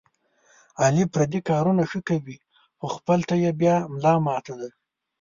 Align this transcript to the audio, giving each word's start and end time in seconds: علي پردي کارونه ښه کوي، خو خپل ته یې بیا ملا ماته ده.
علي 0.83 1.03
پردي 1.13 1.39
کارونه 1.49 1.83
ښه 1.89 1.99
کوي، 2.09 2.37
خو 2.79 2.85
خپل 2.97 3.19
ته 3.29 3.35
یې 3.43 3.51
بیا 3.61 3.75
ملا 3.93 4.13
ماته 4.27 4.53
ده. 4.59 4.69